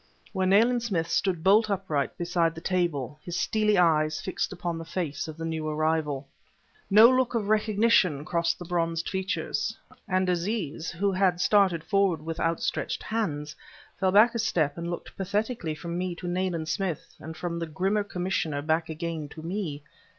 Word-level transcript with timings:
where 0.33 0.47
Nayland 0.47 0.81
Smith 0.81 1.07
stood 1.09 1.43
bolt 1.43 1.69
upright 1.69 2.17
beside 2.17 2.55
the 2.55 2.59
table, 2.59 3.19
his 3.21 3.39
steely 3.39 3.77
eyes 3.77 4.19
fixed 4.19 4.51
upon 4.51 4.79
the 4.79 4.83
face 4.83 5.27
of 5.27 5.37
the 5.37 5.45
new 5.45 5.67
arrival. 5.69 6.27
No 6.89 7.07
look 7.07 7.35
of 7.35 7.49
recognition 7.49 8.25
crossed 8.25 8.57
the 8.57 8.65
bronzed 8.65 9.07
features, 9.07 9.77
and 10.07 10.27
Aziz 10.27 10.89
who 10.89 11.11
had 11.11 11.39
started 11.39 11.83
forward 11.83 12.19
with 12.23 12.39
outstretched 12.39 13.03
hands, 13.03 13.55
fell 13.99 14.11
back 14.11 14.33
a 14.33 14.39
step 14.39 14.75
and 14.75 14.89
looked 14.89 15.15
pathetically 15.15 15.75
from 15.75 15.99
me 15.99 16.15
to 16.15 16.27
Nayland 16.27 16.67
Smith, 16.67 17.13
and 17.19 17.37
from 17.37 17.59
the 17.59 17.67
grim 17.67 18.03
commissioner 18.05 18.63
back 18.63 18.89
again 18.89 19.29
to 19.29 19.43
me. 19.43 19.83